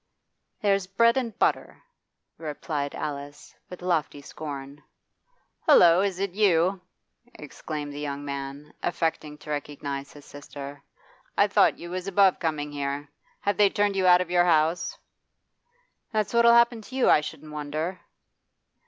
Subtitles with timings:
[0.63, 1.83] 'There's bread and butter,'
[2.39, 4.81] replied Alice, with lofty scorn.
[5.67, 6.01] 'Hullo!
[6.01, 6.81] Is it you?'
[7.35, 10.81] exclaimed the young man, affecting to recognise his sister.
[11.37, 13.09] 'I thought you was above coming here
[13.41, 14.97] Have they turned you out of your house?'
[16.11, 17.99] 'That's what'll happen to you, I shouldn't wonder.